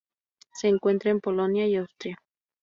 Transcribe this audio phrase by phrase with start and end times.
[0.55, 2.17] Se encuentra en Polonia y Austria.